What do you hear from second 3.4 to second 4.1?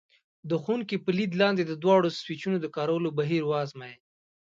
وازمایئ.